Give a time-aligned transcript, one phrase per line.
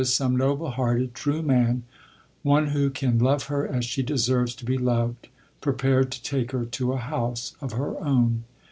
[0.03, 1.83] _some noble hearted, true man,
[2.41, 5.27] one who can love her as she deserves to be loved,
[5.61, 8.43] prepared to take her to a house of her own."